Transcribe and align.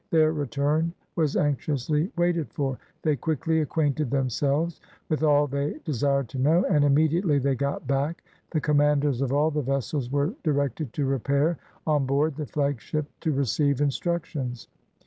Their 0.09 0.33
return 0.33 0.93
was 1.15 1.37
anxiously 1.37 2.11
waited 2.17 2.51
for. 2.51 2.75
They 3.03 3.15
quickly 3.15 3.61
acquainted 3.61 4.09
themselves 4.09 4.81
with 5.09 5.21
all 5.21 5.45
they 5.45 5.75
desired 5.85 6.27
to 6.29 6.39
know, 6.39 6.63
and, 6.65 6.83
immediately 6.83 7.37
they 7.37 7.53
got 7.53 7.85
back, 7.85 8.23
the 8.49 8.61
commanders 8.61 9.21
of 9.21 9.31
all 9.31 9.51
the 9.51 9.61
vessels 9.61 10.09
were 10.11 10.33
directed 10.41 10.91
to 10.93 11.05
repair 11.05 11.59
on 11.85 12.07
board 12.07 12.35
the 12.35 12.47
flagship 12.47 13.05
to 13.19 13.31
receive 13.31 13.79
instructions. 13.79 14.67